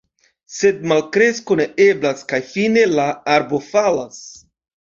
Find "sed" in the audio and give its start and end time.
0.53-0.79